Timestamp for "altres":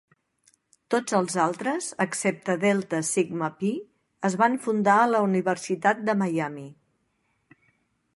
1.41-1.89